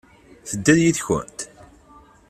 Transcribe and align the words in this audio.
Tedda-d 0.49 0.79
yid-kent? 0.83 1.39